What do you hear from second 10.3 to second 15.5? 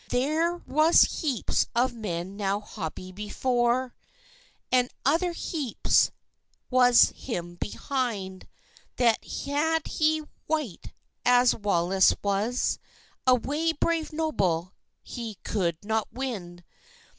wight as Wallace was, Away brave Noble he